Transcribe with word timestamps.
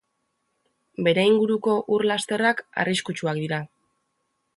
Bere 1.07 1.25
inguruko 1.31 1.75
ur-lasterrak 1.97 2.63
arriskutsuak 2.85 3.43
dira. 3.43 3.61